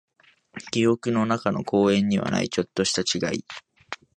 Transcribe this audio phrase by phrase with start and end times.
[0.71, 3.45] 記憶の中の公園にはない、ちょっとした違い。